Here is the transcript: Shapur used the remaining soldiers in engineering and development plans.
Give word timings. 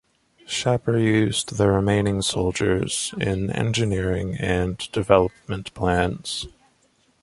Shapur 0.47 0.99
used 0.99 1.57
the 1.57 1.67
remaining 1.67 2.23
soldiers 2.23 3.13
in 3.19 3.51
engineering 3.51 4.35
and 4.35 4.77
development 4.91 5.71
plans. 5.75 6.47